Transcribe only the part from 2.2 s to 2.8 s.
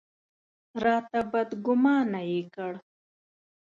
یې کړ.